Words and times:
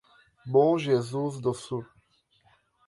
Bom 0.47 0.79
Jesus 0.79 1.39
do 1.39 1.53
Sul 1.53 1.85